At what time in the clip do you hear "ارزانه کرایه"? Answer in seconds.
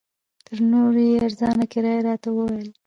1.27-2.01